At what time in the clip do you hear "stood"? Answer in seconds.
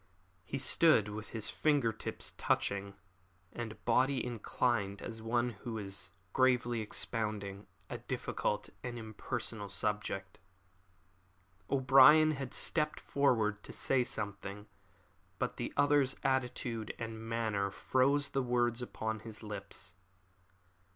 0.57-1.09